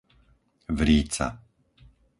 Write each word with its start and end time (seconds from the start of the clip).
Vríca 0.79 1.27